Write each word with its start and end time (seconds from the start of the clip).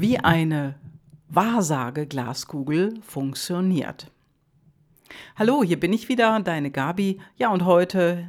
wie 0.00 0.18
eine 0.18 0.76
Wahrsage-Glaskugel 1.28 2.94
funktioniert. 3.02 4.10
Hallo, 5.36 5.62
hier 5.62 5.78
bin 5.78 5.92
ich 5.92 6.08
wieder, 6.08 6.40
deine 6.40 6.70
Gabi. 6.70 7.20
Ja, 7.36 7.50
und 7.50 7.66
heute 7.66 8.28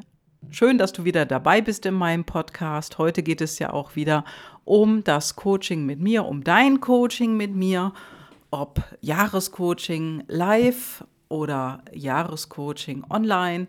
schön, 0.49 0.77
dass 0.77 0.91
du 0.91 1.05
wieder 1.05 1.25
dabei 1.25 1.61
bist 1.61 1.85
in 1.85 1.93
meinem 1.93 2.25
Podcast. 2.25 2.97
Heute 2.97 3.23
geht 3.23 3.39
es 3.39 3.57
ja 3.57 3.71
auch 3.71 3.95
wieder 3.95 4.25
um 4.65 5.05
das 5.05 5.37
Coaching 5.37 5.85
mit 5.85 6.01
mir, 6.01 6.25
um 6.25 6.43
dein 6.43 6.81
Coaching 6.81 7.37
mit 7.37 7.55
mir, 7.55 7.93
ob 8.49 8.83
Jahrescoaching 8.99 10.25
live 10.27 11.05
oder 11.29 11.83
Jahrescoaching 11.93 13.05
online 13.09 13.67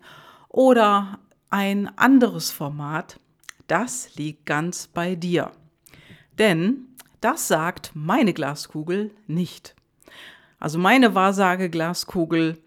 oder 0.49 1.21
ein 1.51 1.97
anderes 1.97 2.51
Format. 2.51 3.21
Das 3.69 4.17
liegt 4.17 4.45
ganz 4.45 4.89
bei 4.89 5.15
dir. 5.15 5.53
Denn 6.39 6.89
das 7.23 7.49
sagt 7.49 7.93
meine 7.95 8.35
Glaskugel 8.35 9.13
nicht. 9.27 9.75
Also 10.59 10.79
meine 10.79 11.15
Wahrsage-Glaskugel, 11.15 12.59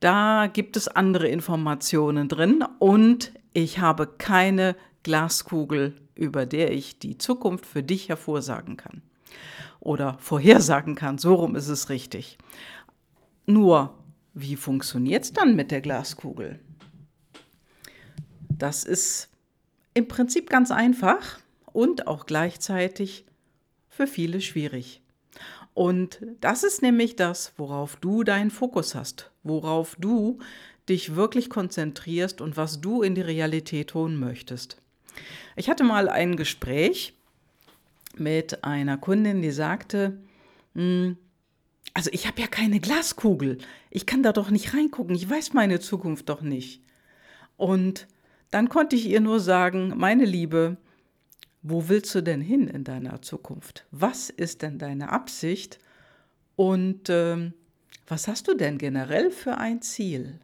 da 0.00 0.48
gibt 0.52 0.76
es 0.76 0.88
andere 0.88 1.28
Informationen 1.28 2.28
drin 2.28 2.64
und 2.78 3.32
ich 3.52 3.78
habe 3.78 4.06
keine 4.06 4.76
Glaskugel, 5.02 5.96
über 6.14 6.46
der 6.46 6.72
ich 6.72 6.98
die 6.98 7.16
Zukunft 7.16 7.64
für 7.64 7.82
dich 7.82 8.08
hervorsagen 8.08 8.76
kann. 8.76 9.02
Oder 9.80 10.16
vorhersagen 10.18 10.94
kann, 10.94 11.18
so 11.18 11.34
rum 11.34 11.56
ist 11.56 11.68
es 11.68 11.88
richtig. 11.88 12.38
Nur, 13.46 13.94
wie 14.34 14.56
funktioniert 14.56 15.24
es 15.24 15.32
dann 15.32 15.56
mit 15.56 15.70
der 15.70 15.80
Glaskugel? 15.80 16.58
Das 18.48 18.84
ist 18.84 19.28
im 19.94 20.08
Prinzip 20.08 20.48
ganz 20.48 20.70
einfach 20.70 21.38
und 21.66 22.06
auch 22.06 22.26
gleichzeitig 22.26 23.26
für 23.92 24.06
viele 24.06 24.40
schwierig. 24.40 25.02
Und 25.74 26.20
das 26.40 26.64
ist 26.64 26.82
nämlich 26.82 27.14
das, 27.14 27.52
worauf 27.56 27.96
du 27.96 28.24
deinen 28.24 28.50
Fokus 28.50 28.94
hast, 28.94 29.30
worauf 29.42 29.96
du 29.98 30.38
dich 30.88 31.14
wirklich 31.14 31.48
konzentrierst 31.48 32.40
und 32.40 32.56
was 32.56 32.80
du 32.80 33.02
in 33.02 33.14
die 33.14 33.20
Realität 33.20 33.94
holen 33.94 34.18
möchtest. 34.18 34.78
Ich 35.56 35.70
hatte 35.70 35.84
mal 35.84 36.08
ein 36.08 36.36
Gespräch 36.36 37.14
mit 38.16 38.64
einer 38.64 38.98
Kundin, 38.98 39.42
die 39.42 39.50
sagte, 39.50 40.18
hm, 40.74 41.16
also 41.94 42.10
ich 42.12 42.26
habe 42.26 42.40
ja 42.40 42.46
keine 42.46 42.80
Glaskugel, 42.80 43.58
ich 43.90 44.06
kann 44.06 44.22
da 44.22 44.32
doch 44.32 44.50
nicht 44.50 44.74
reingucken, 44.74 45.14
ich 45.14 45.28
weiß 45.28 45.52
meine 45.52 45.80
Zukunft 45.80 46.28
doch 46.30 46.40
nicht. 46.40 46.82
Und 47.58 48.08
dann 48.50 48.70
konnte 48.70 48.96
ich 48.96 49.06
ihr 49.06 49.20
nur 49.20 49.40
sagen, 49.40 49.94
meine 49.96 50.24
Liebe, 50.24 50.78
wo 51.62 51.88
willst 51.88 52.14
du 52.14 52.22
denn 52.22 52.40
hin 52.40 52.66
in 52.68 52.84
deiner 52.84 53.22
Zukunft? 53.22 53.86
Was 53.90 54.30
ist 54.30 54.62
denn 54.62 54.78
deine 54.78 55.10
Absicht? 55.10 55.78
Und 56.56 57.08
ähm, 57.08 57.54
was 58.06 58.28
hast 58.28 58.48
du 58.48 58.54
denn 58.54 58.78
generell 58.78 59.30
für 59.30 59.58
ein 59.58 59.80
Ziel? 59.80 60.40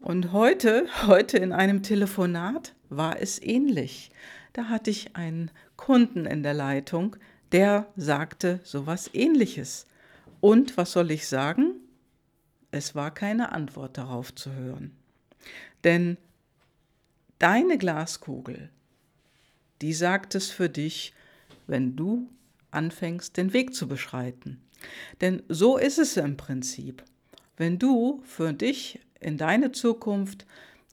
Und 0.00 0.32
heute, 0.32 0.86
heute 1.06 1.38
in 1.38 1.52
einem 1.52 1.82
Telefonat 1.82 2.74
war 2.88 3.20
es 3.20 3.40
ähnlich. 3.40 4.10
Da 4.54 4.68
hatte 4.68 4.90
ich 4.90 5.16
einen 5.16 5.50
Kunden 5.76 6.26
in 6.26 6.42
der 6.42 6.54
Leitung, 6.54 7.16
der 7.52 7.86
sagte 7.96 8.60
sowas 8.64 9.10
ähnliches. 9.12 9.86
Und 10.40 10.76
was 10.76 10.92
soll 10.92 11.10
ich 11.10 11.28
sagen? 11.28 11.74
Es 12.70 12.94
war 12.94 13.12
keine 13.12 13.52
Antwort 13.52 13.98
darauf 13.98 14.34
zu 14.34 14.52
hören. 14.52 14.96
Denn 15.84 16.16
deine 17.38 17.78
Glaskugel, 17.78 18.70
die 19.82 19.92
sagt 19.92 20.34
es 20.34 20.50
für 20.50 20.68
dich, 20.68 21.14
wenn 21.66 21.96
du 21.96 22.28
anfängst, 22.70 23.36
den 23.36 23.52
Weg 23.52 23.74
zu 23.74 23.88
beschreiten. 23.88 24.60
Denn 25.20 25.42
so 25.48 25.78
ist 25.78 25.98
es 25.98 26.16
im 26.16 26.36
Prinzip. 26.36 27.02
Wenn 27.56 27.78
du 27.78 28.22
für 28.24 28.52
dich 28.52 29.00
in 29.20 29.38
deine 29.38 29.72
Zukunft 29.72 30.46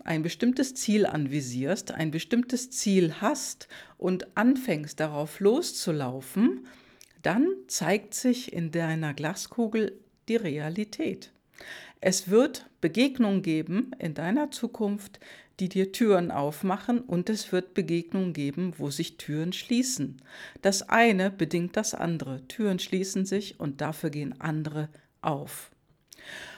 ein 0.03 0.23
bestimmtes 0.23 0.73
Ziel 0.75 1.05
anvisierst, 1.05 1.91
ein 1.91 2.11
bestimmtes 2.11 2.69
Ziel 2.71 3.15
hast 3.21 3.67
und 3.97 4.35
anfängst 4.37 4.99
darauf 4.99 5.39
loszulaufen, 5.39 6.67
dann 7.21 7.47
zeigt 7.67 8.13
sich 8.13 8.53
in 8.53 8.71
deiner 8.71 9.13
Glaskugel 9.13 9.99
die 10.27 10.37
Realität. 10.37 11.31
Es 11.99 12.29
wird 12.29 12.67
Begegnungen 12.79 13.43
geben 13.43 13.91
in 13.99 14.15
deiner 14.15 14.49
Zukunft, 14.49 15.19
die 15.61 15.69
dir 15.69 15.91
Türen 15.91 16.31
aufmachen 16.31 17.01
und 17.01 17.29
es 17.29 17.51
wird 17.51 17.75
Begegnungen 17.75 18.33
geben, 18.33 18.73
wo 18.77 18.89
sich 18.89 19.17
Türen 19.17 19.53
schließen. 19.53 20.19
Das 20.63 20.89
eine 20.89 21.29
bedingt 21.29 21.77
das 21.77 21.93
andere. 21.93 22.41
Türen 22.47 22.79
schließen 22.79 23.27
sich 23.27 23.59
und 23.59 23.79
dafür 23.79 24.09
gehen 24.09 24.41
andere 24.41 24.89
auf. 25.21 25.69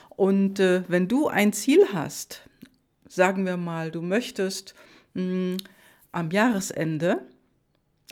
Und 0.08 0.58
äh, 0.58 0.84
wenn 0.88 1.06
du 1.06 1.28
ein 1.28 1.52
Ziel 1.52 1.86
hast, 1.92 2.48
sagen 3.06 3.44
wir 3.44 3.58
mal, 3.58 3.90
du 3.90 4.00
möchtest 4.00 4.74
mh, 5.12 5.22
hm, 5.22 5.56
am 6.10 6.30
Jahresende 6.30 7.26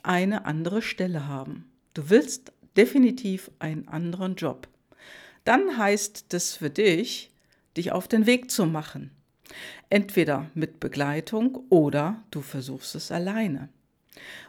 eine 0.02 0.44
andere 0.44 0.82
Stelle 0.82 1.26
haben. 1.26 1.70
Du 1.94 2.10
willst 2.10 2.52
definitiv 2.76 3.50
einen 3.60 3.88
anderen 3.88 4.34
Job. 4.34 4.68
Dann 5.44 5.78
heißt 5.78 6.26
das 6.34 6.54
für 6.54 6.68
dich, 6.68 7.30
dich 7.78 7.92
auf 7.92 8.08
den 8.08 8.26
Weg 8.26 8.50
zu 8.50 8.66
machen. 8.66 9.10
Entweder 9.90 10.50
mit 10.54 10.80
Begleitung 10.80 11.64
oder 11.68 12.22
du 12.30 12.40
versuchst 12.40 12.94
es 12.94 13.10
alleine. 13.10 13.68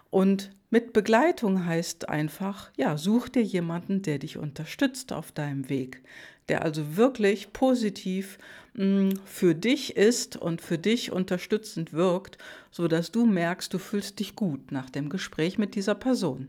Und 0.09 0.51
mit 0.69 0.91
Begleitung 0.93 1.65
heißt 1.65 2.09
einfach, 2.09 2.71
ja, 2.75 2.97
such 2.97 3.29
dir 3.29 3.43
jemanden, 3.43 4.01
der 4.01 4.17
dich 4.17 4.37
unterstützt 4.37 5.13
auf 5.13 5.31
deinem 5.31 5.69
Weg, 5.69 6.01
der 6.49 6.63
also 6.63 6.97
wirklich 6.97 7.53
positiv 7.53 8.37
mh, 8.73 8.85
mm, 8.85 9.19
für 9.25 9.53
dich 9.53 9.95
ist 9.95 10.35
und 10.35 10.61
für 10.61 10.77
dich 10.77 11.11
unterstützend 11.11 11.93
wirkt, 11.93 12.37
sodass 12.71 13.11
du 13.11 13.25
merkst, 13.25 13.73
du 13.73 13.77
fühlst 13.77 14.19
dich 14.19 14.35
gut 14.35 14.71
nach 14.71 14.89
dem 14.89 15.09
Gespräch 15.09 15.57
mit 15.57 15.75
dieser 15.75 15.95
Person. 15.95 16.47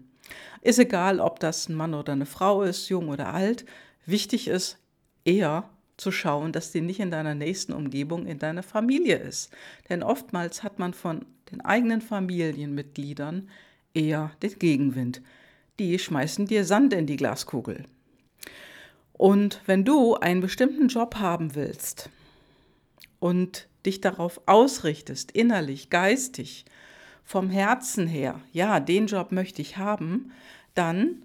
Ist 0.62 0.78
egal, 0.78 1.20
ob 1.20 1.38
das 1.40 1.68
ein 1.68 1.74
Mann 1.74 1.92
oder 1.92 2.14
eine 2.14 2.26
Frau 2.26 2.62
ist, 2.62 2.88
jung 2.88 3.10
oder 3.10 3.34
alt, 3.34 3.66
wichtig 4.06 4.48
ist 4.48 4.78
eher, 5.24 5.68
zu 5.96 6.10
schauen, 6.10 6.52
dass 6.52 6.72
die 6.72 6.80
nicht 6.80 7.00
in 7.00 7.10
deiner 7.10 7.34
nächsten 7.34 7.72
Umgebung, 7.72 8.26
in 8.26 8.38
deiner 8.38 8.62
Familie 8.62 9.16
ist. 9.16 9.52
Denn 9.88 10.02
oftmals 10.02 10.62
hat 10.62 10.78
man 10.78 10.94
von 10.94 11.24
den 11.50 11.60
eigenen 11.60 12.00
Familienmitgliedern 12.00 13.48
eher 13.94 14.32
den 14.42 14.58
Gegenwind. 14.58 15.22
Die 15.78 15.98
schmeißen 15.98 16.46
dir 16.46 16.64
Sand 16.64 16.92
in 16.92 17.06
die 17.06 17.16
Glaskugel. 17.16 17.84
Und 19.12 19.60
wenn 19.66 19.84
du 19.84 20.14
einen 20.14 20.40
bestimmten 20.40 20.88
Job 20.88 21.16
haben 21.16 21.54
willst 21.54 22.10
und 23.20 23.68
dich 23.86 24.00
darauf 24.00 24.40
ausrichtest, 24.46 25.30
innerlich, 25.30 25.90
geistig, 25.90 26.64
vom 27.22 27.48
Herzen 27.48 28.06
her, 28.06 28.40
ja, 28.52 28.80
den 28.80 29.06
Job 29.06 29.32
möchte 29.32 29.62
ich 29.62 29.76
haben, 29.76 30.32
dann 30.74 31.22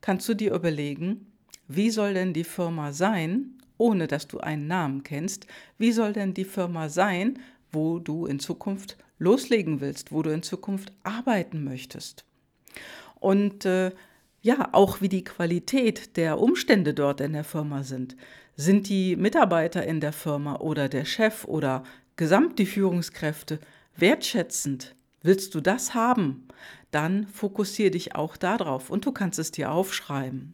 kannst 0.00 0.28
du 0.28 0.34
dir 0.34 0.54
überlegen, 0.54 1.32
wie 1.66 1.90
soll 1.90 2.14
denn 2.14 2.32
die 2.32 2.44
Firma 2.44 2.92
sein, 2.92 3.58
ohne 3.78 4.06
dass 4.06 4.28
du 4.28 4.40
einen 4.40 4.66
Namen 4.66 5.02
kennst. 5.02 5.46
Wie 5.78 5.92
soll 5.92 6.12
denn 6.12 6.34
die 6.34 6.44
Firma 6.44 6.88
sein, 6.88 7.38
wo 7.72 7.98
du 7.98 8.26
in 8.26 8.38
Zukunft 8.38 8.96
loslegen 9.18 9.80
willst, 9.80 10.12
wo 10.12 10.22
du 10.22 10.30
in 10.30 10.42
Zukunft 10.42 10.92
arbeiten 11.02 11.64
möchtest? 11.64 12.24
Und 13.20 13.64
äh, 13.64 13.92
ja, 14.42 14.68
auch 14.72 15.00
wie 15.00 15.08
die 15.08 15.24
Qualität 15.24 16.16
der 16.16 16.38
Umstände 16.38 16.92
dort 16.92 17.20
in 17.22 17.32
der 17.32 17.44
Firma 17.44 17.82
sind. 17.82 18.14
Sind 18.56 18.88
die 18.88 19.16
Mitarbeiter 19.16 19.84
in 19.84 20.00
der 20.00 20.12
Firma 20.12 20.56
oder 20.56 20.88
der 20.88 21.06
Chef 21.06 21.44
oder 21.46 21.82
gesamt 22.16 22.58
die 22.58 22.66
Führungskräfte 22.66 23.58
wertschätzend? 23.96 24.94
Willst 25.22 25.54
du 25.54 25.62
das 25.62 25.94
haben? 25.94 26.46
Dann 26.90 27.26
fokussiere 27.26 27.92
dich 27.92 28.14
auch 28.14 28.36
darauf 28.36 28.90
und 28.90 29.06
du 29.06 29.12
kannst 29.12 29.38
es 29.38 29.50
dir 29.50 29.72
aufschreiben. 29.72 30.52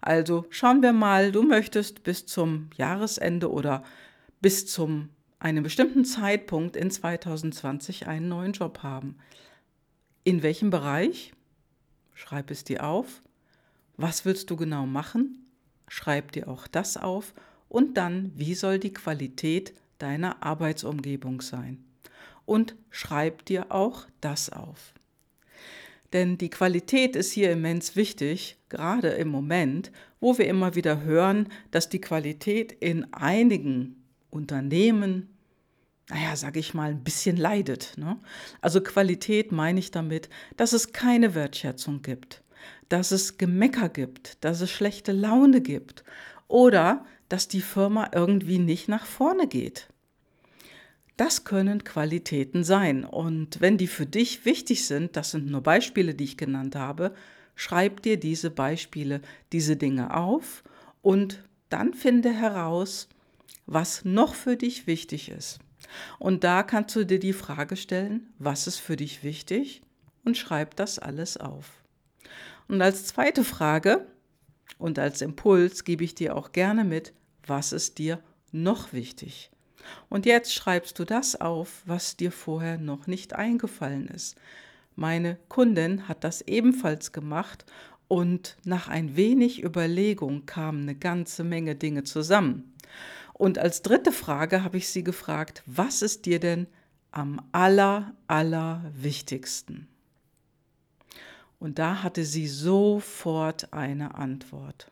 Also 0.00 0.46
schauen 0.50 0.82
wir 0.82 0.92
mal, 0.92 1.32
du 1.32 1.42
möchtest 1.42 2.02
bis 2.02 2.26
zum 2.26 2.70
Jahresende 2.76 3.50
oder 3.50 3.84
bis 4.40 4.66
zum 4.66 5.10
einem 5.38 5.62
bestimmten 5.62 6.04
Zeitpunkt 6.04 6.76
in 6.76 6.90
2020 6.90 8.06
einen 8.06 8.28
neuen 8.28 8.52
Job 8.52 8.82
haben. 8.82 9.16
In 10.24 10.42
welchem 10.42 10.70
Bereich? 10.70 11.32
Schreib 12.14 12.50
es 12.50 12.64
dir 12.64 12.84
auf. 12.84 13.22
Was 13.96 14.24
willst 14.24 14.50
du 14.50 14.56
genau 14.56 14.86
machen? 14.86 15.46
Schreib 15.88 16.32
dir 16.32 16.48
auch 16.48 16.66
das 16.66 16.96
auf. 16.96 17.34
Und 17.68 17.96
dann, 17.96 18.32
wie 18.34 18.54
soll 18.54 18.78
die 18.78 18.92
Qualität 18.92 19.74
deiner 19.98 20.42
Arbeitsumgebung 20.42 21.40
sein? 21.40 21.84
Und 22.44 22.74
schreib 22.90 23.44
dir 23.46 23.70
auch 23.70 24.06
das 24.20 24.50
auf. 24.50 24.94
Denn 26.12 26.38
die 26.38 26.50
Qualität 26.50 27.14
ist 27.14 27.32
hier 27.32 27.52
immens 27.52 27.94
wichtig, 27.94 28.56
gerade 28.68 29.08
im 29.08 29.28
Moment, 29.28 29.92
wo 30.18 30.38
wir 30.38 30.46
immer 30.46 30.74
wieder 30.74 31.02
hören, 31.02 31.48
dass 31.70 31.88
die 31.88 32.00
Qualität 32.00 32.72
in 32.72 33.12
einigen 33.12 34.02
Unternehmen, 34.30 35.28
naja, 36.08 36.34
sage 36.34 36.58
ich 36.58 36.74
mal, 36.74 36.90
ein 36.90 37.04
bisschen 37.04 37.36
leidet. 37.36 37.94
Ne? 37.96 38.18
Also 38.60 38.80
Qualität 38.80 39.52
meine 39.52 39.78
ich 39.78 39.92
damit, 39.92 40.28
dass 40.56 40.72
es 40.72 40.92
keine 40.92 41.34
Wertschätzung 41.34 42.02
gibt, 42.02 42.42
dass 42.88 43.12
es 43.12 43.38
Gemecker 43.38 43.88
gibt, 43.88 44.44
dass 44.44 44.60
es 44.60 44.70
schlechte 44.70 45.12
Laune 45.12 45.60
gibt 45.60 46.02
oder 46.48 47.04
dass 47.28 47.46
die 47.46 47.60
Firma 47.60 48.10
irgendwie 48.12 48.58
nicht 48.58 48.88
nach 48.88 49.06
vorne 49.06 49.46
geht. 49.46 49.88
Das 51.16 51.44
können 51.44 51.84
Qualitäten 51.84 52.64
sein. 52.64 53.04
Und 53.04 53.60
wenn 53.60 53.76
die 53.76 53.86
für 53.86 54.06
dich 54.06 54.44
wichtig 54.44 54.86
sind, 54.86 55.16
das 55.16 55.32
sind 55.32 55.50
nur 55.50 55.62
Beispiele, 55.62 56.14
die 56.14 56.24
ich 56.24 56.36
genannt 56.36 56.76
habe, 56.76 57.14
schreib 57.54 58.02
dir 58.02 58.18
diese 58.18 58.50
Beispiele, 58.50 59.20
diese 59.52 59.76
Dinge 59.76 60.16
auf 60.16 60.62
und 61.02 61.44
dann 61.68 61.94
finde 61.94 62.32
heraus, 62.32 63.08
was 63.66 64.04
noch 64.04 64.34
für 64.34 64.56
dich 64.56 64.86
wichtig 64.86 65.28
ist. 65.28 65.60
Und 66.18 66.44
da 66.44 66.62
kannst 66.62 66.96
du 66.96 67.04
dir 67.04 67.18
die 67.18 67.32
Frage 67.32 67.76
stellen, 67.76 68.32
was 68.38 68.66
ist 68.66 68.78
für 68.78 68.96
dich 68.96 69.22
wichtig? 69.22 69.82
Und 70.24 70.36
schreib 70.36 70.76
das 70.76 70.98
alles 70.98 71.36
auf. 71.36 71.82
Und 72.68 72.82
als 72.82 73.06
zweite 73.06 73.44
Frage 73.44 74.06
und 74.78 74.98
als 74.98 75.22
Impuls 75.22 75.84
gebe 75.84 76.04
ich 76.04 76.14
dir 76.14 76.36
auch 76.36 76.52
gerne 76.52 76.84
mit, 76.84 77.12
was 77.46 77.72
ist 77.72 77.98
dir 77.98 78.22
noch 78.52 78.92
wichtig? 78.92 79.50
Und 80.08 80.26
jetzt 80.26 80.52
schreibst 80.52 80.98
du 80.98 81.04
das 81.04 81.40
auf, 81.40 81.82
was 81.86 82.16
dir 82.16 82.32
vorher 82.32 82.78
noch 82.78 83.06
nicht 83.06 83.34
eingefallen 83.34 84.08
ist. 84.08 84.36
Meine 84.96 85.38
Kundin 85.48 86.08
hat 86.08 86.24
das 86.24 86.42
ebenfalls 86.42 87.12
gemacht 87.12 87.64
und 88.08 88.56
nach 88.64 88.88
ein 88.88 89.16
wenig 89.16 89.62
Überlegung 89.62 90.44
kamen 90.46 90.82
eine 90.82 90.94
ganze 90.94 91.44
Menge 91.44 91.76
Dinge 91.76 92.04
zusammen. 92.04 92.74
Und 93.32 93.58
als 93.58 93.82
dritte 93.82 94.12
Frage 94.12 94.64
habe 94.64 94.76
ich 94.76 94.88
sie 94.88 95.04
gefragt, 95.04 95.62
was 95.64 96.02
ist 96.02 96.26
dir 96.26 96.40
denn 96.40 96.66
am 97.12 97.40
aller, 97.52 98.14
aller 98.26 98.84
wichtigsten? 98.94 99.88
Und 101.58 101.78
da 101.78 102.02
hatte 102.02 102.24
sie 102.24 102.48
sofort 102.48 103.72
eine 103.72 104.14
Antwort. 104.16 104.90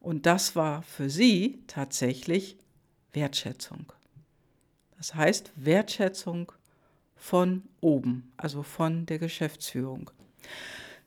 Und 0.00 0.26
das 0.26 0.54
war 0.56 0.82
für 0.82 1.10
sie 1.10 1.58
tatsächlich 1.66 2.56
Wertschätzung. 3.12 3.92
Das 4.96 5.14
heißt 5.14 5.52
Wertschätzung 5.56 6.52
von 7.16 7.62
oben, 7.80 8.32
also 8.36 8.62
von 8.62 9.06
der 9.06 9.18
Geschäftsführung. 9.18 10.10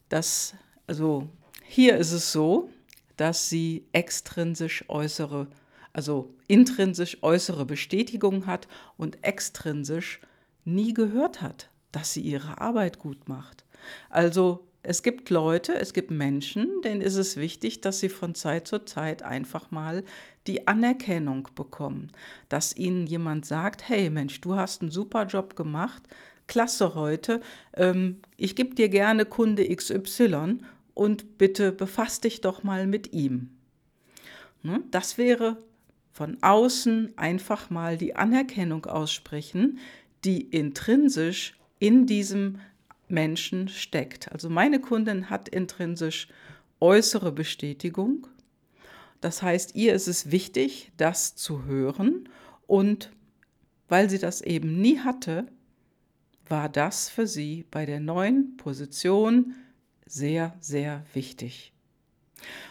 Das, 0.10 0.54
also 0.88 1.30
hier 1.64 1.98
ist 1.98 2.12
es 2.12 2.32
so, 2.32 2.70
dass 3.18 3.50
sie 3.50 3.86
extrinsisch 3.92 4.86
äußere, 4.90 5.48
also 5.94 6.34
intrinsisch 6.48 7.22
äußere 7.22 7.66
Bestätigung 7.66 8.46
hat 8.46 8.68
und 8.98 9.24
extrinsisch 9.24 10.20
nie 10.66 10.94
gehört 10.94 11.42
hat, 11.42 11.70
dass 11.92 12.14
sie 12.14 12.22
ihre 12.22 12.60
Arbeit 12.60 13.00
gut 13.00 13.28
macht. 13.30 13.66
Also 14.10 14.68
es 14.84 15.04
gibt 15.04 15.30
Leute, 15.30 15.76
es 15.76 15.94
gibt 15.94 16.12
Menschen, 16.12 16.82
denen 16.84 17.02
ist 17.02 17.16
es 17.16 17.38
wichtig, 17.38 17.82
dass 17.82 18.00
sie 18.00 18.10
von 18.10 18.34
Zeit 18.34 18.68
zu 18.68 18.84
Zeit 18.84 19.22
einfach 19.22 19.70
mal 19.72 20.04
die 20.48 20.68
Anerkennung 20.68 21.50
bekommen, 21.56 22.12
dass 22.50 22.76
ihnen 22.76 23.06
jemand 23.06 23.46
sagt, 23.46 23.88
hey 23.88 24.10
Mensch, 24.10 24.42
du 24.42 24.56
hast 24.56 24.82
einen 24.82 24.92
super 24.92 25.26
Job 25.26 25.56
gemacht, 25.56 26.02
klasse 26.48 26.96
heute, 26.96 27.42
ähm, 27.76 28.22
ich 28.38 28.56
gebe 28.56 28.74
dir 28.74 28.90
gerne 28.90 29.26
Kunde 29.26 29.68
XY 29.74 30.60
und 30.96 31.38
bitte 31.38 31.72
befass 31.72 32.20
dich 32.20 32.42
doch 32.42 32.64
mal 32.64 32.88
mit 32.88 33.14
ihm. 33.14 33.52
Ne? 34.64 34.84
Das 34.90 35.18
wäre 35.18 35.58
von 36.12 36.38
außen 36.42 37.14
einfach 37.18 37.70
mal 37.70 37.98
die 37.98 38.16
Anerkennung 38.16 38.86
aussprechen, 38.86 39.80
die 40.26 40.42
intrinsisch 40.42 41.56
in 41.80 42.06
diesem 42.06 42.60
Menschen 43.12 43.68
steckt. 43.68 44.32
Also 44.32 44.50
meine 44.50 44.80
Kundin 44.80 45.30
hat 45.30 45.50
intrinsisch 45.50 46.28
äußere 46.80 47.32
Bestätigung. 47.32 48.28
Das 49.22 49.44
heißt, 49.44 49.76
ihr 49.76 49.94
ist 49.94 50.08
es 50.08 50.32
wichtig, 50.32 50.92
das 50.98 51.36
zu 51.36 51.66
hören. 51.66 52.28
Und 52.66 53.12
weil 53.88 54.10
sie 54.10 54.20
das 54.20 54.42
eben 54.42 54.82
nie 54.82 55.00
hatte, 55.00 55.46
war 56.48 56.70
das 56.70 57.10
für 57.10 57.28
sie 57.28 57.66
bei 57.70 57.86
der 57.86 58.00
neuen 58.00 58.58
Position 58.58 59.54
sehr, 60.06 60.56
sehr 60.60 61.06
wichtig. 61.14 61.72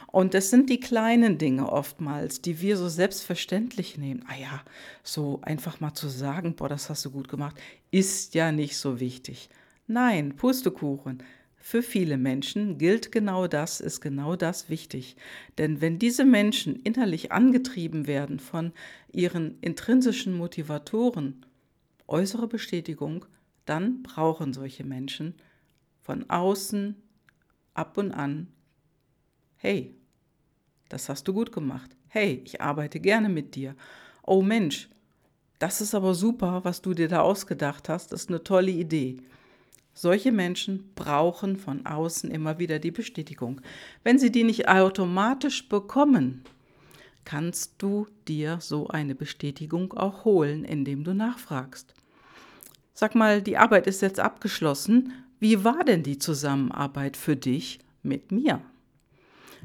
Und 0.06 0.34
das 0.34 0.50
sind 0.50 0.68
die 0.70 0.80
kleinen 0.80 1.38
Dinge 1.38 1.70
oftmals, 1.70 2.42
die 2.42 2.60
wir 2.60 2.76
so 2.76 2.88
selbstverständlich 2.88 3.96
nehmen. 3.96 4.24
Ah 4.26 4.36
ja, 4.36 4.64
so 5.04 5.40
einfach 5.42 5.78
mal 5.80 5.94
zu 5.94 6.08
sagen, 6.08 6.56
boah, 6.56 6.68
das 6.68 6.90
hast 6.90 7.04
du 7.04 7.10
gut 7.10 7.28
gemacht, 7.28 7.56
ist 7.90 8.34
ja 8.34 8.50
nicht 8.50 8.76
so 8.76 8.98
wichtig. 8.98 9.48
Nein, 9.90 10.36
Pustekuchen. 10.36 11.20
Für 11.56 11.82
viele 11.82 12.16
Menschen 12.16 12.78
gilt 12.78 13.10
genau 13.10 13.48
das, 13.48 13.80
ist 13.80 14.00
genau 14.00 14.36
das 14.36 14.70
wichtig. 14.70 15.16
Denn 15.58 15.80
wenn 15.80 15.98
diese 15.98 16.24
Menschen 16.24 16.76
innerlich 16.76 17.32
angetrieben 17.32 18.06
werden 18.06 18.38
von 18.38 18.70
ihren 19.10 19.58
intrinsischen 19.62 20.34
Motivatoren, 20.34 21.44
äußere 22.06 22.46
Bestätigung, 22.46 23.24
dann 23.66 24.04
brauchen 24.04 24.52
solche 24.52 24.84
Menschen 24.84 25.34
von 26.00 26.30
außen 26.30 26.94
ab 27.74 27.98
und 27.98 28.12
an, 28.12 28.46
hey, 29.56 29.96
das 30.88 31.08
hast 31.08 31.26
du 31.26 31.32
gut 31.32 31.50
gemacht. 31.50 31.96
Hey, 32.06 32.40
ich 32.44 32.60
arbeite 32.60 33.00
gerne 33.00 33.28
mit 33.28 33.56
dir. 33.56 33.74
Oh 34.22 34.40
Mensch, 34.40 34.88
das 35.58 35.80
ist 35.80 35.96
aber 35.96 36.14
super, 36.14 36.60
was 36.62 36.80
du 36.80 36.94
dir 36.94 37.08
da 37.08 37.22
ausgedacht 37.22 37.88
hast. 37.88 38.12
Das 38.12 38.20
ist 38.22 38.28
eine 38.28 38.44
tolle 38.44 38.70
Idee. 38.70 39.16
Solche 40.00 40.32
Menschen 40.32 40.94
brauchen 40.94 41.58
von 41.58 41.84
außen 41.84 42.30
immer 42.30 42.58
wieder 42.58 42.78
die 42.78 42.90
Bestätigung. 42.90 43.60
Wenn 44.02 44.18
sie 44.18 44.32
die 44.32 44.44
nicht 44.44 44.66
automatisch 44.66 45.68
bekommen, 45.68 46.42
kannst 47.26 47.74
du 47.76 48.06
dir 48.26 48.56
so 48.62 48.88
eine 48.88 49.14
Bestätigung 49.14 49.92
auch 49.92 50.24
holen, 50.24 50.64
indem 50.64 51.04
du 51.04 51.12
nachfragst. 51.12 51.92
Sag 52.94 53.14
mal, 53.14 53.42
die 53.42 53.58
Arbeit 53.58 53.86
ist 53.86 54.00
jetzt 54.00 54.20
abgeschlossen. 54.20 55.12
Wie 55.38 55.64
war 55.64 55.84
denn 55.84 56.02
die 56.02 56.18
Zusammenarbeit 56.18 57.18
für 57.18 57.36
dich 57.36 57.78
mit 58.02 58.32
mir? 58.32 58.62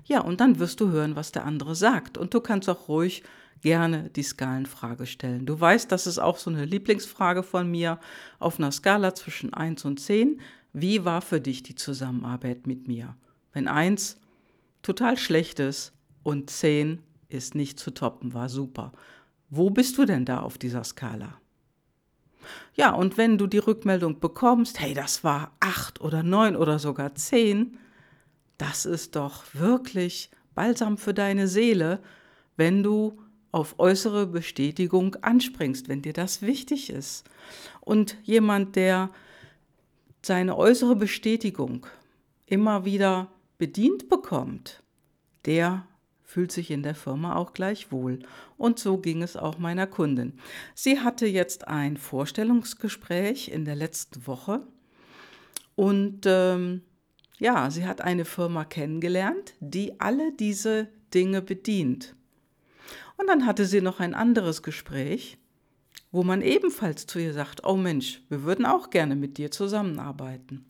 Ja, 0.03 0.19
und 0.19 0.41
dann 0.41 0.59
wirst 0.59 0.81
du 0.81 0.89
hören, 0.89 1.15
was 1.15 1.31
der 1.31 1.45
andere 1.45 1.75
sagt. 1.75 2.17
Und 2.17 2.33
du 2.33 2.41
kannst 2.41 2.67
auch 2.67 2.89
ruhig 2.89 3.23
gerne 3.61 4.09
die 4.09 4.23
Skalenfrage 4.23 5.05
stellen. 5.05 5.45
Du 5.45 5.59
weißt, 5.59 5.91
das 5.91 6.07
ist 6.07 6.19
auch 6.19 6.37
so 6.37 6.49
eine 6.49 6.65
Lieblingsfrage 6.65 7.43
von 7.43 7.69
mir 7.69 7.99
auf 8.39 8.59
einer 8.59 8.71
Skala 8.71 9.15
zwischen 9.15 9.53
1 9.53 9.85
und 9.85 9.99
10. 9.99 10.39
Wie 10.73 11.05
war 11.05 11.21
für 11.21 11.41
dich 11.41 11.63
die 11.63 11.75
Zusammenarbeit 11.75 12.67
mit 12.67 12.87
mir? 12.87 13.15
Wenn 13.53 13.67
1 13.67 14.19
total 14.81 15.17
schlecht 15.17 15.59
ist 15.59 15.93
und 16.24 16.50
10 16.50 17.01
ist 17.29 17.55
nicht 17.55 17.79
zu 17.79 17.91
toppen, 17.91 18.33
war 18.33 18.50
super. 18.50 18.91
Wo 19.50 19.69
bist 19.69 19.97
du 19.97 20.05
denn 20.05 20.25
da 20.25 20.41
auf 20.41 20.57
dieser 20.57 20.83
Skala? 20.83 21.39
Ja, 22.75 22.91
und 22.91 23.17
wenn 23.17 23.38
du 23.38 23.47
die 23.47 23.57
Rückmeldung 23.57 24.19
bekommst, 24.19 24.79
hey, 24.79 24.93
das 24.93 25.24
war 25.24 25.51
8 25.59 26.01
oder 26.01 26.24
9 26.24 26.55
oder 26.55 26.77
sogar 26.77 27.15
10, 27.15 27.77
das 28.57 28.85
ist 28.85 29.15
doch 29.15 29.43
wirklich 29.53 30.29
balsam 30.53 30.97
für 30.97 31.13
deine 31.13 31.47
Seele, 31.47 32.00
wenn 32.57 32.83
du 32.83 33.21
auf 33.55 33.79
äußere 33.79 34.27
Bestätigung 34.27 35.15
anspringst, 35.21 35.88
wenn 35.88 36.01
dir 36.01 36.12
das 36.12 36.41
wichtig 36.41 36.89
ist. 36.89 37.24
Und 37.79 38.17
jemand, 38.24 38.75
der 38.75 39.12
seine 40.21 40.57
äußere 40.57 40.97
Bestätigung 40.97 41.88
immer 42.45 42.83
wieder 42.83 43.31
bedient 43.57 44.09
bekommt, 44.09 44.83
der 45.45 45.88
fühlt 46.21 46.51
sich 46.51 46.69
in 46.69 46.83
der 46.83 46.95
Firma 46.95 47.38
auch 47.38 47.53
gleich 47.53 47.93
wohl. 47.93 48.19
Und 48.57 48.77
so 48.77 48.97
ging 48.97 49.24
es 49.24 49.38
auch 49.38 49.57
meiner 49.57 49.88
Kundin. 49.88 50.33
Sie 50.74 51.00
hatte 51.00 51.25
jetzt 51.25 51.69
ein 51.69 51.95
Vorstellungsgespräch 51.95 53.47
in 53.47 53.63
der 53.63 53.75
letzten 53.75 54.27
Woche 54.27 54.67
und 55.75 56.25
ähm, 56.25 56.81
ja, 57.39 57.71
sie 57.71 57.85
hat 57.85 58.01
eine 58.01 58.25
Firma 58.25 58.65
kennengelernt, 58.65 59.53
die 59.62 59.97
alle 60.01 60.33
diese 60.33 60.89
Dinge 61.13 61.41
bedient. 61.41 62.15
Und 63.17 63.27
dann 63.27 63.45
hatte 63.45 63.65
sie 63.65 63.81
noch 63.81 64.00
ein 64.00 64.13
anderes 64.13 64.63
Gespräch, 64.63 65.38
wo 66.12 66.24
man 66.24 66.41
ebenfalls 66.41 67.07
zu 67.07 67.19
ihr 67.19 67.34
sagt, 67.34 67.65
oh 67.65 67.75
Mensch, 67.75 68.22
wir 68.29 68.43
würden 68.43 68.65
auch 68.65 68.89
gerne 68.89 69.15
mit 69.15 69.38
dir 69.38 69.51
zusammenarbeiten. 69.51 70.65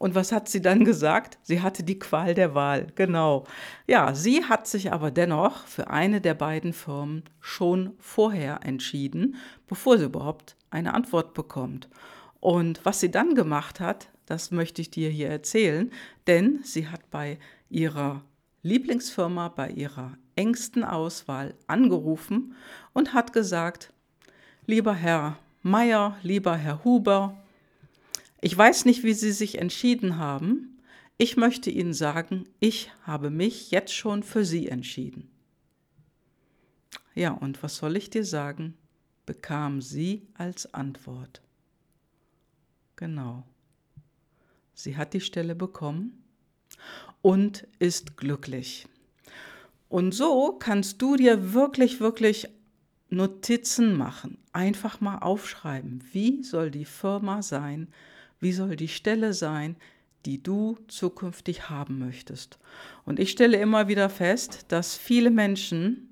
Und 0.00 0.14
was 0.14 0.32
hat 0.32 0.48
sie 0.48 0.62
dann 0.62 0.86
gesagt? 0.86 1.38
Sie 1.42 1.60
hatte 1.60 1.82
die 1.82 1.98
Qual 1.98 2.32
der 2.32 2.54
Wahl, 2.54 2.86
genau. 2.94 3.44
Ja, 3.86 4.14
sie 4.14 4.44
hat 4.44 4.66
sich 4.66 4.92
aber 4.92 5.10
dennoch 5.10 5.66
für 5.66 5.90
eine 5.90 6.22
der 6.22 6.32
beiden 6.32 6.72
Firmen 6.72 7.24
schon 7.38 7.92
vorher 7.98 8.60
entschieden, 8.62 9.36
bevor 9.66 9.98
sie 9.98 10.06
überhaupt 10.06 10.56
eine 10.70 10.94
Antwort 10.94 11.34
bekommt. 11.34 11.90
Und 12.40 12.80
was 12.84 13.00
sie 13.00 13.10
dann 13.10 13.34
gemacht 13.34 13.78
hat, 13.78 14.08
das 14.24 14.50
möchte 14.50 14.80
ich 14.80 14.90
dir 14.90 15.10
hier 15.10 15.28
erzählen, 15.28 15.90
denn 16.26 16.60
sie 16.62 16.88
hat 16.88 17.10
bei 17.10 17.38
ihrer 17.68 18.24
Lieblingsfirma, 18.62 19.48
bei 19.48 19.68
ihrer 19.68 20.16
engsten 20.40 20.82
Auswahl 20.82 21.54
angerufen 21.66 22.54
und 22.94 23.12
hat 23.12 23.34
gesagt, 23.34 23.92
lieber 24.66 24.94
Herr 24.94 25.38
Meier, 25.62 26.16
lieber 26.22 26.56
Herr 26.56 26.82
Huber, 26.82 27.36
ich 28.40 28.56
weiß 28.56 28.86
nicht, 28.86 29.04
wie 29.04 29.12
Sie 29.12 29.32
sich 29.32 29.58
entschieden 29.58 30.16
haben. 30.16 30.78
Ich 31.18 31.36
möchte 31.36 31.70
Ihnen 31.70 31.92
sagen, 31.92 32.46
ich 32.58 32.90
habe 33.02 33.28
mich 33.28 33.70
jetzt 33.70 33.92
schon 33.94 34.22
für 34.22 34.46
Sie 34.46 34.68
entschieden. 34.68 35.30
Ja, 37.14 37.32
und 37.32 37.62
was 37.62 37.76
soll 37.76 37.96
ich 37.96 38.08
dir 38.08 38.24
sagen? 38.24 38.78
bekam 39.30 39.80
sie 39.80 40.26
als 40.34 40.74
Antwort. 40.74 41.40
Genau. 42.96 43.44
Sie 44.74 44.96
hat 44.96 45.14
die 45.14 45.20
Stelle 45.20 45.54
bekommen 45.54 46.24
und 47.22 47.68
ist 47.78 48.16
glücklich. 48.16 48.88
Und 49.90 50.12
so 50.12 50.52
kannst 50.52 51.02
du 51.02 51.16
dir 51.16 51.52
wirklich, 51.52 51.98
wirklich 51.98 52.48
Notizen 53.08 53.96
machen. 53.96 54.38
Einfach 54.52 55.00
mal 55.00 55.18
aufschreiben. 55.18 56.04
Wie 56.12 56.44
soll 56.44 56.70
die 56.70 56.84
Firma 56.84 57.42
sein? 57.42 57.88
Wie 58.38 58.52
soll 58.52 58.76
die 58.76 58.86
Stelle 58.86 59.34
sein, 59.34 59.74
die 60.26 60.40
du 60.40 60.78
zukünftig 60.86 61.70
haben 61.70 61.98
möchtest? 61.98 62.60
Und 63.04 63.18
ich 63.18 63.32
stelle 63.32 63.56
immer 63.58 63.88
wieder 63.88 64.08
fest, 64.08 64.66
dass 64.68 64.96
viele 64.96 65.32
Menschen 65.32 66.08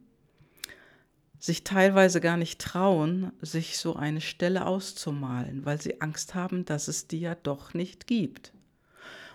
sich 1.38 1.62
teilweise 1.62 2.20
gar 2.20 2.36
nicht 2.36 2.60
trauen, 2.60 3.30
sich 3.42 3.78
so 3.78 3.94
eine 3.94 4.20
Stelle 4.20 4.66
auszumalen, 4.66 5.64
weil 5.64 5.80
sie 5.80 6.00
Angst 6.00 6.34
haben, 6.34 6.64
dass 6.64 6.88
es 6.88 7.06
die 7.06 7.20
ja 7.20 7.36
doch 7.36 7.74
nicht 7.74 8.08
gibt. 8.08 8.52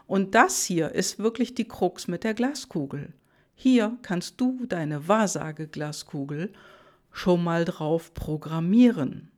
Und 0.05 0.35
das 0.35 0.65
hier 0.65 0.91
ist 0.91 1.17
wirklich 1.17 1.55
die 1.55 1.67
Krux 1.67 2.09
mit 2.09 2.25
der 2.25 2.33
Glaskugel. 2.33 3.13
Hier 3.55 3.98
kannst 4.01 4.41
du 4.41 4.65
deine 4.65 5.07
Wahrsageglaskugel 5.07 6.51
schon 7.12 7.43
mal 7.43 7.65
drauf 7.65 8.13
programmieren. 8.13 9.31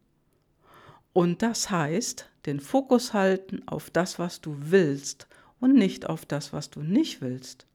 Und 1.13 1.41
das 1.41 1.69
heißt, 1.69 2.29
den 2.45 2.59
Fokus 2.59 3.13
halten 3.13 3.61
auf 3.67 3.89
das, 3.89 4.19
was 4.19 4.41
du 4.41 4.57
willst 4.59 5.27
und 5.59 5.73
nicht 5.73 6.07
auf 6.07 6.25
das, 6.25 6.53
was 6.53 6.69
du 6.69 6.81
nicht 6.81 7.21
willst. 7.21 7.65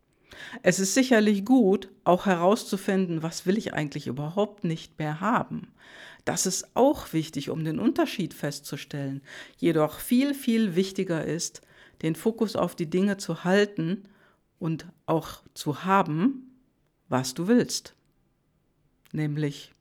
Es 0.62 0.78
ist 0.78 0.94
sicherlich 0.94 1.44
gut, 1.44 1.88
auch 2.04 2.26
herauszufinden, 2.26 3.22
was 3.22 3.46
will 3.46 3.58
ich 3.58 3.74
eigentlich 3.74 4.06
überhaupt 4.06 4.64
nicht 4.64 4.98
mehr 4.98 5.20
haben. 5.20 5.72
Das 6.24 6.46
ist 6.46 6.76
auch 6.76 7.12
wichtig, 7.12 7.50
um 7.50 7.64
den 7.64 7.78
Unterschied 7.78 8.34
festzustellen. 8.34 9.22
Jedoch 9.56 9.98
viel, 9.98 10.34
viel 10.34 10.76
wichtiger 10.76 11.24
ist, 11.24 11.62
den 12.02 12.14
Fokus 12.14 12.56
auf 12.56 12.76
die 12.76 12.88
Dinge 12.88 13.16
zu 13.16 13.44
halten 13.44 14.04
und 14.60 14.86
auch 15.06 15.42
zu 15.54 15.84
haben, 15.84 16.54
was 17.08 17.34
du 17.34 17.48
willst. 17.48 17.96
Nämlich, 19.10 19.74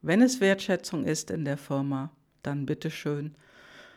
wenn 0.00 0.22
es 0.22 0.40
Wertschätzung 0.40 1.04
ist 1.04 1.30
in 1.30 1.44
der 1.44 1.58
Firma, 1.58 2.10
dann 2.42 2.64
bitteschön, 2.64 3.34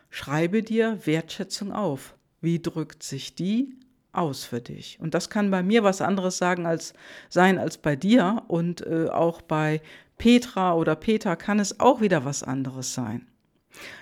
schreibe 0.09 0.61
dir 0.61 0.99
Wertschätzung 1.05 1.71
auf. 1.71 2.15
Wie 2.41 2.61
drückt 2.61 3.03
sich 3.03 3.35
die 3.35 3.77
aus 4.11 4.43
für 4.43 4.59
dich? 4.59 4.99
Und 4.99 5.13
das 5.13 5.29
kann 5.29 5.51
bei 5.51 5.63
mir 5.63 5.83
was 5.83 6.01
anderes 6.01 6.37
sagen 6.37 6.65
als, 6.65 6.93
sein 7.29 7.57
als 7.57 7.77
bei 7.77 7.95
dir 7.95 8.43
und 8.47 8.85
äh, 8.85 9.07
auch 9.09 9.41
bei 9.41 9.81
Petra 10.17 10.73
oder 10.73 10.95
Peter 10.95 11.35
kann 11.35 11.59
es 11.59 11.79
auch 11.79 12.01
wieder 12.01 12.25
was 12.25 12.43
anderes 12.43 12.93
sein. 12.93 13.27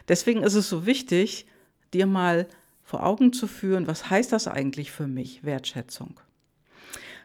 Deswegen 0.08 0.42
ist 0.42 0.56
es 0.56 0.70
so 0.70 0.86
wichtig, 0.86 1.46
dir 1.94 2.08
mal 2.08 2.48
vor 2.88 3.06
Augen 3.06 3.34
zu 3.34 3.48
führen, 3.48 3.86
was 3.86 4.10
heißt 4.10 4.32
das 4.32 4.48
eigentlich 4.48 4.94
für 4.94 5.08
mich, 5.08 5.44
Wertschätzung. 5.44 6.22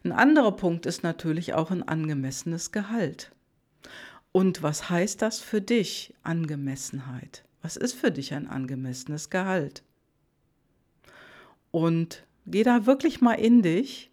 Ein 0.03 0.11
anderer 0.11 0.51
Punkt 0.51 0.87
ist 0.87 1.05
natürlich 1.05 1.55
auch 1.55 1.71
ein 1.71 1.85
angemessenes 1.85 2.73
Gehalt. 2.73 3.31
Und 4.33 4.65
was 4.65 4.91
heißt 4.91 5.23
das 5.23 5.39
für 5.39 5.61
dich, 5.61 6.15
Angemessenheit? 6.25 7.45
Was 7.63 7.77
ist 7.77 7.93
für 7.93 8.11
dich 8.11 8.35
ein 8.35 8.49
angemessenes 8.49 9.31
Gehalt? 9.31 9.85
Und 11.71 12.25
geh 12.45 12.65
da 12.65 12.85
wirklich 12.85 13.21
mal 13.21 13.35
in 13.35 13.63
dich 13.63 14.11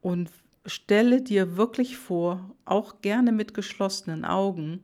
und 0.00 0.30
stelle 0.64 1.20
dir 1.20 1.58
wirklich 1.58 1.98
vor, 1.98 2.56
auch 2.64 3.02
gerne 3.02 3.30
mit 3.30 3.52
geschlossenen 3.52 4.24
Augen, 4.24 4.82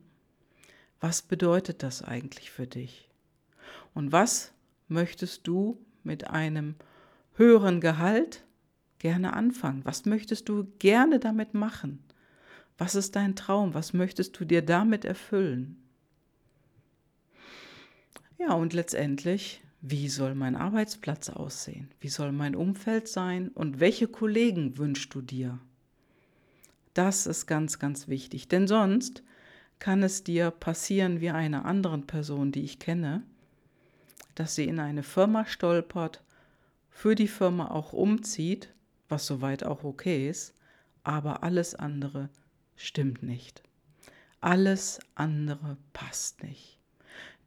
was 0.99 1.23
bedeutet 1.23 1.81
das 1.81 2.03
eigentlich 2.03 2.51
für 2.51 2.67
dich? 2.67 3.09
Und 3.95 4.11
was 4.11 4.53
möchtest 4.87 5.47
du 5.47 5.83
mit 6.03 6.27
einem 6.29 6.75
höheren 7.33 7.81
Gehalt 7.81 8.45
gerne 8.99 9.33
anfangen? 9.33 9.85
Was 9.85 10.05
möchtest 10.05 10.49
du 10.49 10.65
gerne 10.79 11.19
damit 11.19 11.53
machen? 11.53 12.03
Was 12.77 12.95
ist 12.95 13.15
dein 13.15 13.35
Traum? 13.35 13.73
Was 13.73 13.93
möchtest 13.93 14.39
du 14.39 14.45
dir 14.45 14.61
damit 14.61 15.05
erfüllen? 15.05 15.77
Ja, 18.37 18.53
und 18.53 18.73
letztendlich, 18.73 19.63
wie 19.81 20.09
soll 20.09 20.35
mein 20.35 20.55
Arbeitsplatz 20.55 21.29
aussehen? 21.29 21.89
Wie 21.99 22.09
soll 22.09 22.31
mein 22.31 22.55
Umfeld 22.55 23.07
sein? 23.07 23.49
Und 23.49 23.79
welche 23.79 24.07
Kollegen 24.07 24.77
wünschst 24.77 25.13
du 25.13 25.21
dir? 25.21 25.59
Das 26.93 27.27
ist 27.27 27.47
ganz, 27.47 27.79
ganz 27.79 28.07
wichtig, 28.07 28.47
denn 28.47 28.67
sonst 28.67 29.23
kann 29.79 30.01
es 30.01 30.23
dir 30.23 30.51
passieren 30.51 31.21
wie 31.21 31.29
einer 31.29 31.65
anderen 31.65 32.07
Person, 32.07 32.51
die 32.51 32.63
ich 32.63 32.79
kenne, 32.79 33.23
dass 34.39 34.53
sie 34.53 34.65
in 34.65 34.79
eine 34.79 35.01
Firma 35.03 35.45
stolpert, 35.45 36.23
für 36.91 37.15
die 37.15 37.27
Firma 37.27 37.71
auch 37.71 37.91
umzieht, 37.91 38.73
was 39.09 39.25
soweit 39.25 39.63
auch 39.63 39.83
okay 39.83 40.29
ist, 40.29 40.53
aber 41.03 41.43
alles 41.43 41.73
andere 41.73 42.29
stimmt 42.75 43.23
nicht. 43.23 43.63
Alles 44.41 44.99
andere 45.15 45.77
passt 45.93 46.43
nicht. 46.43 46.79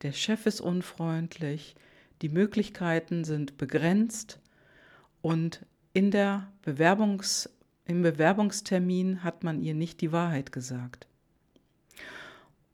Der 0.03 0.13
Chef 0.13 0.47
ist 0.47 0.61
unfreundlich, 0.61 1.77
die 2.23 2.29
Möglichkeiten 2.29 3.25
sind 3.25 3.57
begrenzt 3.57 4.41
und 5.23 5.65
in 5.93 6.11
der 6.11 6.51
Bewerbungs, 6.63 7.51
im 7.85 8.03
Bewerbungstermin 8.03 9.23
hat 9.23 9.45
man 9.45 9.63
ihr 9.63 9.75
nicht 9.75 10.01
die 10.01 10.13
Wahrheit 10.13 10.53
gesagt. 10.53 11.07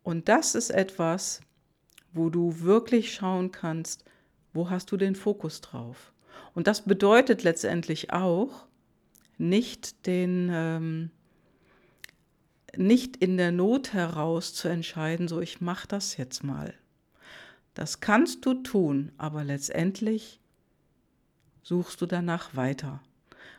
Und 0.03 0.29
das 0.29 0.55
ist 0.55 0.71
etwas, 0.71 1.41
wo 2.17 2.31
du 2.31 2.61
wirklich 2.61 3.15
schauen 3.15 3.53
kannst, 3.53 4.05
wo 4.53 4.71
hast 4.71 4.91
du 4.91 4.97
den 4.97 5.15
Fokus 5.15 5.61
drauf. 5.61 6.13
Und 6.55 6.67
das 6.67 6.85
bedeutet 6.85 7.43
letztendlich 7.43 8.13
auch, 8.13 8.67
nicht 9.39 10.07
den, 10.07 10.51
ähm, 10.51 11.11
nicht 12.77 13.17
in 13.17 13.37
der 13.37 13.53
Not 13.53 13.93
heraus 13.93 14.55
zu 14.55 14.69
entscheiden, 14.69 15.29
so 15.29 15.41
ich 15.41 15.61
mache 15.61 15.87
das 15.89 16.17
jetzt 16.17 16.43
mal. 16.43 16.75
Das 17.75 18.01
kannst 18.01 18.47
du 18.47 18.55
tun, 18.55 19.13
aber 19.19 19.45
letztendlich 19.45 20.41
suchst 21.63 22.01
du 22.01 22.07
danach 22.07 22.57
weiter, 22.57 23.03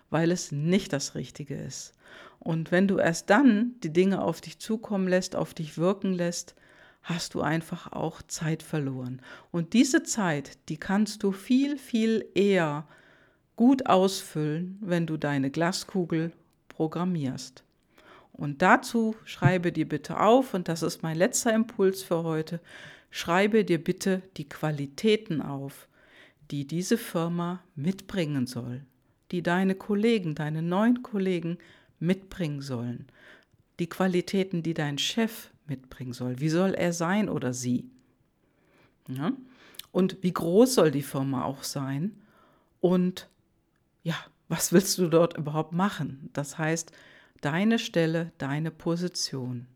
weil 0.10 0.32
es 0.32 0.52
nicht 0.52 0.94
das 0.94 1.14
Richtige 1.14 1.56
ist. 1.56 1.94
Und 2.40 2.72
wenn 2.72 2.88
du 2.88 2.98
erst 2.98 3.30
dann 3.30 3.76
die 3.84 3.94
Dinge 3.94 4.22
auf 4.24 4.42
dich 4.42 4.58
zukommen 4.60 5.08
lässt, 5.08 5.36
auf 5.36 5.54
dich 5.54 5.78
wirken 5.78 6.14
lässt, 6.14 6.56
hast 7.08 7.36
du 7.36 7.42
einfach 7.42 7.94
auch 7.94 8.22
Zeit 8.22 8.62
verloren. 8.62 9.22
Und 9.50 9.72
diese 9.72 10.04
Zeit, 10.04 10.58
die 10.68 10.76
kannst 10.76 11.24
du 11.24 11.32
viel, 11.32 11.78
viel 11.78 12.26
eher 12.36 12.86
gut 13.56 13.86
ausfüllen, 13.86 14.78
wenn 14.82 15.08
du 15.08 15.16
deine 15.16 15.50
Glaskugel 15.50 16.34
programmierst. 16.68 17.64
Und 18.34 18.62
dazu 18.62 19.16
schreibe 19.24 19.72
dir 19.72 19.88
bitte 19.88 20.20
auf, 20.20 20.54
und 20.54 20.68
das 20.68 20.84
ist 20.84 21.02
mein 21.02 21.18
letzter 21.18 21.54
Impuls 21.54 22.04
für 22.04 22.24
heute, 22.24 22.60
schreibe 23.10 23.64
dir 23.64 23.82
bitte 23.82 24.22
die 24.36 24.50
Qualitäten 24.50 25.42
auf, 25.42 25.88
die 26.52 26.68
diese 26.68 26.98
Firma 26.98 27.64
mitbringen 27.76 28.48
soll, 28.48 28.86
die 29.32 29.42
deine 29.42 29.76
Kollegen, 29.76 30.36
deine 30.36 30.62
neuen 30.62 31.04
Kollegen 31.04 31.58
mitbringen 32.00 32.62
sollen, 32.62 33.08
die 33.80 33.88
Qualitäten, 33.88 34.62
die 34.62 34.74
dein 34.74 34.98
Chef 34.98 35.52
mitbringen 35.70 36.14
soll. 36.14 36.40
Wie 36.40 36.50
soll 36.50 36.74
er 36.74 36.94
sein 36.94 37.30
oder 37.30 37.54
sie? 37.54 37.90
Ja? 39.08 39.34
Und 39.92 40.22
wie 40.22 40.34
groß 40.34 40.76
soll 40.76 40.92
die 40.92 41.02
Firma 41.02 41.44
auch 41.44 41.64
sein? 41.64 42.20
Und 42.82 43.30
ja, 44.04 44.16
was 44.48 44.72
willst 44.72 44.98
du 44.98 45.08
dort 45.08 45.38
überhaupt 45.38 45.74
machen? 45.74 46.30
Das 46.34 46.58
heißt, 46.58 46.92
deine 47.42 47.80
Stelle, 47.80 48.32
deine 48.38 48.72
Position. 48.72 49.68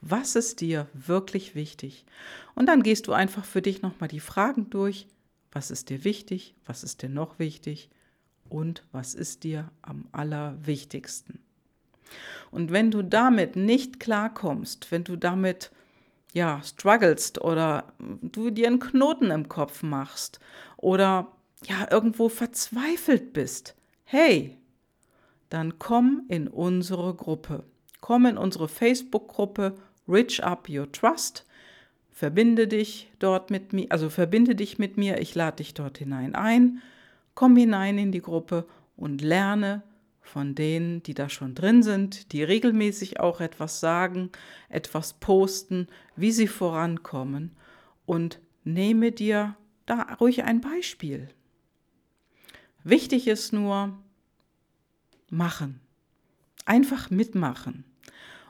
Was 0.00 0.36
ist 0.36 0.60
dir 0.60 0.88
wirklich 0.92 1.54
wichtig? 1.54 2.04
Und 2.54 2.66
dann 2.66 2.82
gehst 2.82 3.06
du 3.06 3.12
einfach 3.12 3.44
für 3.44 3.62
dich 3.62 3.82
nochmal 3.82 4.08
die 4.08 4.20
Fragen 4.20 4.70
durch. 4.70 5.06
Was 5.52 5.70
ist 5.70 5.90
dir 5.90 6.04
wichtig? 6.04 6.54
Was 6.64 6.84
ist 6.84 7.02
dir 7.02 7.08
noch 7.08 7.38
wichtig? 7.38 7.90
Und 8.48 8.84
was 8.92 9.14
ist 9.14 9.42
dir 9.42 9.70
am 9.82 10.06
allerwichtigsten? 10.12 11.35
Und 12.50 12.72
wenn 12.72 12.90
du 12.90 13.02
damit 13.02 13.56
nicht 13.56 14.00
klarkommst, 14.00 14.90
wenn 14.90 15.04
du 15.04 15.16
damit 15.16 15.70
ja 16.32 16.60
strugglest 16.62 17.40
oder 17.40 17.92
du 17.98 18.50
dir 18.50 18.66
einen 18.66 18.78
Knoten 18.78 19.30
im 19.30 19.48
Kopf 19.48 19.82
machst 19.82 20.40
oder 20.76 21.32
ja 21.64 21.88
irgendwo 21.90 22.28
verzweifelt 22.28 23.32
bist, 23.32 23.74
hey, 24.04 24.56
dann 25.48 25.78
komm 25.78 26.24
in 26.28 26.48
unsere 26.48 27.14
Gruppe. 27.14 27.64
Komm 28.00 28.26
in 28.26 28.38
unsere 28.38 28.68
Facebook-Gruppe 28.68 29.74
Rich 30.08 30.44
Up 30.44 30.68
Your 30.68 30.90
Trust. 30.92 31.44
Verbinde 32.12 32.68
dich 32.68 33.10
dort 33.18 33.50
mit 33.50 33.72
mir, 33.72 33.86
also 33.90 34.08
verbinde 34.08 34.54
dich 34.54 34.78
mit 34.78 34.96
mir, 34.96 35.20
ich 35.20 35.34
lade 35.34 35.56
dich 35.56 35.74
dort 35.74 35.98
hinein 35.98 36.34
ein. 36.34 36.80
Komm 37.34 37.56
hinein 37.56 37.98
in 37.98 38.12
die 38.12 38.22
Gruppe 38.22 38.66
und 38.96 39.20
lerne 39.20 39.82
von 40.26 40.54
denen, 40.54 41.02
die 41.02 41.14
da 41.14 41.28
schon 41.28 41.54
drin 41.54 41.82
sind, 41.82 42.32
die 42.32 42.42
regelmäßig 42.42 43.20
auch 43.20 43.40
etwas 43.40 43.80
sagen, 43.80 44.30
etwas 44.68 45.14
posten, 45.14 45.88
wie 46.16 46.32
sie 46.32 46.48
vorankommen 46.48 47.52
und 48.04 48.40
nehme 48.64 49.12
dir 49.12 49.56
da 49.86 50.02
ruhig 50.20 50.42
ein 50.42 50.60
Beispiel. 50.60 51.28
Wichtig 52.82 53.28
ist 53.28 53.52
nur 53.52 53.96
machen. 55.30 55.80
Einfach 56.64 57.10
mitmachen. 57.10 57.84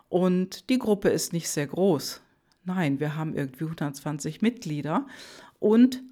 Und 0.08 0.70
die 0.70 0.78
Gruppe 0.78 1.08
ist 1.08 1.32
nicht 1.32 1.48
sehr 1.48 1.66
groß. 1.66 2.22
Nein, 2.64 3.00
wir 3.00 3.16
haben 3.16 3.34
irgendwie 3.34 3.64
120 3.64 4.42
Mitglieder 4.42 5.06
und 5.58 6.02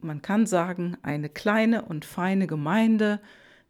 man 0.00 0.22
kann 0.22 0.46
sagen, 0.46 0.96
eine 1.02 1.28
kleine 1.28 1.82
und 1.82 2.04
feine 2.04 2.46
Gemeinde, 2.46 3.20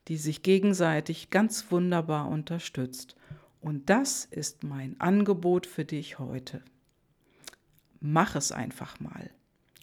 die 0.09 0.17
sich 0.17 0.43
gegenseitig 0.43 1.31
ganz 1.31 1.71
wunderbar 1.71 2.29
unterstützt. 2.29 3.17
Und 3.61 3.89
das 3.89 4.25
ist 4.25 4.65
mein 4.65 5.01
Angebot 5.01 5.67
für 5.67 5.85
dich 5.85 6.19
heute. 6.19 6.63
Mach 8.01 8.37
es 8.37 8.53
einfach 8.53 9.01
mal 9.01 9.31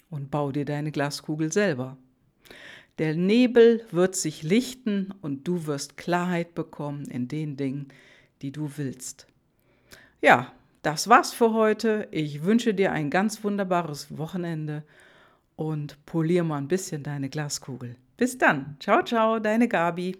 und 0.10 0.30
bau 0.30 0.52
dir 0.52 0.66
deine 0.66 0.92
Glaskugel 0.92 1.52
selber. 1.52 1.98
Der 3.00 3.16
Nebel 3.16 3.84
wird 3.90 4.16
sich 4.16 4.44
lichten 4.44 5.12
und 5.22 5.48
du 5.48 5.66
wirst 5.66 5.98
Klarheit 5.98 6.54
bekommen 6.54 7.06
in 7.06 7.28
den 7.28 7.58
Dingen, 7.58 7.88
die 8.44 8.52
du 8.52 8.72
willst. 8.76 9.26
Ja, 10.22 10.52
das 10.84 11.08
war's 11.08 11.34
für 11.34 11.54
heute. 11.54 12.08
Ich 12.12 12.44
wünsche 12.44 12.76
dir 12.76 12.92
ein 12.92 13.10
ganz 13.10 13.44
wunderbares 13.44 14.18
Wochenende 14.18 14.84
und 15.56 16.06
polier 16.06 16.44
mal 16.44 16.58
ein 16.58 16.68
bisschen 16.68 17.02
deine 17.02 17.30
Glaskugel. 17.30 17.96
Bis 18.22 18.38
dann. 18.38 18.76
Ciao, 18.80 19.02
ciao, 19.02 19.40
deine 19.40 19.68
Gabi. 19.68 20.16